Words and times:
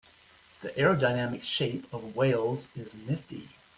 The 0.61 0.69
aerodynamic 0.71 1.43
shape 1.43 1.85
of 1.93 2.15
whales 2.15 2.69
is 2.75 2.97
nifty. 2.97 3.49